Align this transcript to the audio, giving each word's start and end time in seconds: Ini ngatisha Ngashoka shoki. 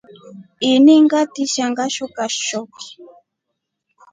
Ini 0.71 0.93
ngatisha 1.03 1.65
Ngashoka 1.71 2.23
shoki. 2.45 2.89